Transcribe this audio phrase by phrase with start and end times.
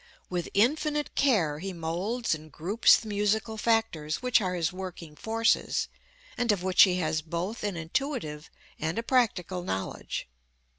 [0.31, 5.89] With infinite care he molds and groups the musical factors which are his working forces,
[6.37, 10.27] and of which he has both an intuitive and a practical knowledge.